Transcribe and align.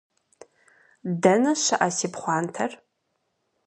Дэнэ 1.21 1.51
щыӏэ 1.63 1.89
си 1.97 2.07
пхъуантэр? 2.13 2.71